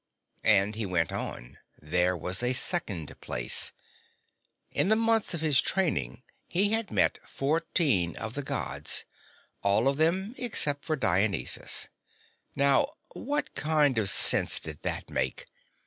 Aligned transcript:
And, 0.43 0.73
he 0.73 0.87
went 0.87 1.11
on, 1.11 1.59
there 1.79 2.17
was 2.17 2.41
a 2.41 2.53
second 2.53 3.13
place. 3.21 3.71
In 4.71 4.89
the 4.89 4.95
months 4.95 5.35
of 5.35 5.41
his 5.41 5.61
training 5.61 6.23
he 6.47 6.71
had 6.71 6.89
met 6.89 7.19
fourteen 7.29 8.15
of 8.15 8.33
the 8.33 8.41
Gods 8.41 9.05
all 9.61 9.87
of 9.87 9.97
them, 9.97 10.33
except 10.39 10.85
for 10.85 10.95
Dionysus. 10.95 11.87
Now, 12.55 12.93
what 13.13 13.53
kind 13.53 13.99
of 13.99 14.09
sense 14.09 14.59
did 14.59 14.81
that 14.81 15.11
make? 15.11 15.45